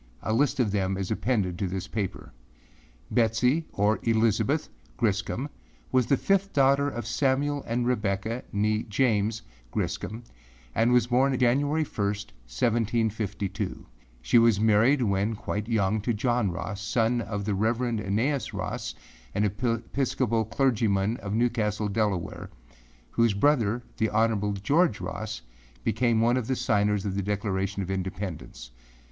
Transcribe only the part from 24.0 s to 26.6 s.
Hon. George Ross, became one of the